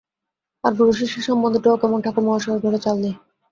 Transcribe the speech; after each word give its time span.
আর 0.63 0.71
গুরু-শিষ্যের 0.77 1.25
সম্বন্ধটাও 1.27 1.79
কেমন! 1.81 1.99
ঠাকুর-মহাশয়ের 2.05 2.61
ঘরে 2.63 2.79
চাল 2.85 2.97
নেই। 3.03 3.15